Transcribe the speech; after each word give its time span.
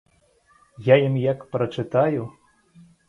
Я 0.87 0.95
ім 1.09 1.15
як 1.23 1.45
прачытаю! 1.57 2.21